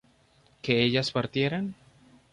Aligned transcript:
¿que 0.63 0.81
ellas 0.81 1.11
partieran? 1.11 1.75